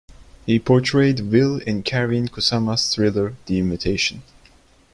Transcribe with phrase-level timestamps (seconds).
[0.47, 4.23] He portrayed Will in Karyn Kusama's thriller "The Invitation".